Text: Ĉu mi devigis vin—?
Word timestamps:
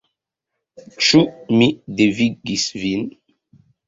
Ĉu 1.07 1.19
mi 1.59 1.67
devigis 1.99 2.65
vin—? 2.85 3.05